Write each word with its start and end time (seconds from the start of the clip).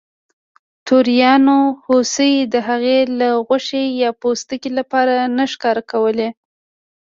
توریانو 0.87 1.59
هوسۍ 1.85 2.33
د 2.53 2.55
هغې 2.67 2.99
له 3.19 3.29
غوښې 3.47 3.83
یا 4.01 4.09
پوستکي 4.21 4.71
لپاره 4.79 5.15
نه 5.35 5.45
ښکار 5.51 5.77
کولې. 5.91 6.29